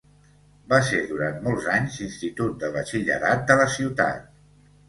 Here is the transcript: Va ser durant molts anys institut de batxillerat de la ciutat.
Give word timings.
Va 0.71 0.77
ser 0.87 1.01
durant 1.11 1.37
molts 1.47 1.67
anys 1.73 1.99
institut 2.07 2.57
de 2.65 2.73
batxillerat 2.79 3.47
de 3.53 3.59
la 3.63 3.69
ciutat. 3.79 4.27